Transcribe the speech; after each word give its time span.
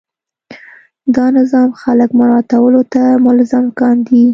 دا 1.15 1.25
نظام 1.39 1.69
خلک 1.81 2.09
مراعاتولو 2.19 2.81
ته 2.93 3.01
ملزم 3.25 3.65
کاندي. 3.79 4.23